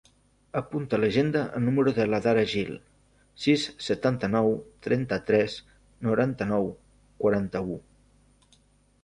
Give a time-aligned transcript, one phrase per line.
[0.59, 2.71] Apunta a l'agenda el número de l'Adhara Gil:
[3.43, 4.49] sis, setanta-nou,
[4.89, 5.59] trenta-tres,
[6.09, 6.69] noranta-nou,
[7.23, 7.79] quaranta-u.